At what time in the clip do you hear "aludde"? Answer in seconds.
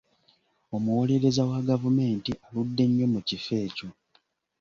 2.45-2.83